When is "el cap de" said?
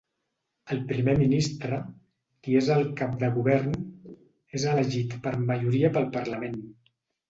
2.79-3.31